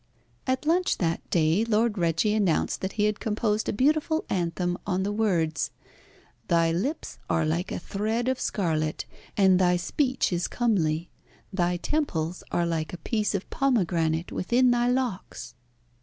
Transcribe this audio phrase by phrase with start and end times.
[0.47, 5.03] At lunch that day Lord Reggie announced that he had composed a beautiful anthem on
[5.03, 5.69] the words
[6.47, 9.05] "Thy lips are like a thread of scarlet,
[9.37, 11.11] and thy speech is comely;
[11.53, 15.53] thy temples are like a piece of pomegranate within thy locks."